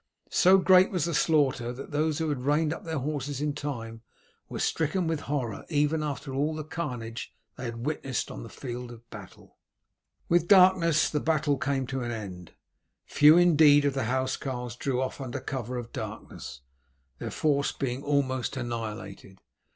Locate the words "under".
15.21-15.39